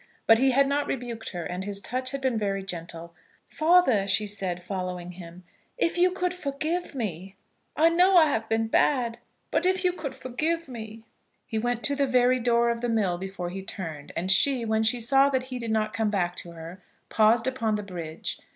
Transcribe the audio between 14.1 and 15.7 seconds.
and she, when she saw that he did